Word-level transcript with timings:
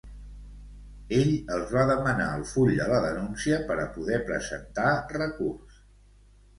Ell 1.17 1.33
els 1.57 1.75
va 1.75 1.83
demanar 1.91 2.27
el 2.39 2.47
full 2.55 2.73
de 2.81 2.89
la 2.95 3.03
denúncia 3.05 3.63
per 3.71 3.81
a 3.85 3.89
poder 4.01 4.21
presentar 4.35 4.91
recurs. 5.23 5.83